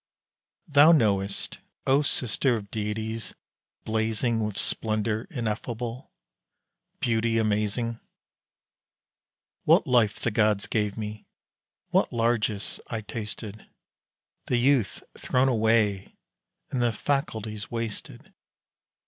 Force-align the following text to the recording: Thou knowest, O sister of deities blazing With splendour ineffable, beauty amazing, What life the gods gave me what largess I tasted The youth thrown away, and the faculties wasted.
Thou 0.77 0.91
knowest, 0.93 1.59
O 1.85 2.01
sister 2.01 2.55
of 2.55 2.71
deities 2.71 3.35
blazing 3.83 4.43
With 4.43 4.57
splendour 4.57 5.27
ineffable, 5.29 6.11
beauty 6.99 7.37
amazing, 7.37 7.99
What 9.65 9.85
life 9.85 10.19
the 10.19 10.31
gods 10.31 10.65
gave 10.65 10.97
me 10.97 11.27
what 11.91 12.11
largess 12.11 12.79
I 12.87 13.01
tasted 13.01 13.69
The 14.47 14.57
youth 14.57 15.03
thrown 15.19 15.49
away, 15.49 16.15
and 16.71 16.81
the 16.81 16.91
faculties 16.93 17.69
wasted. 17.69 18.33